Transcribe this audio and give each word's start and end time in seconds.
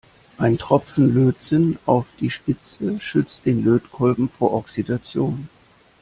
Ein 0.39 0.57
Tropfen 0.57 1.13
Lötzinn 1.13 1.77
auf 1.85 2.07
die 2.19 2.31
Spitze 2.31 2.99
schützt 2.99 3.45
den 3.45 3.63
Lötkolben 3.63 4.29
vor 4.29 4.51
Oxidation. 4.53 5.47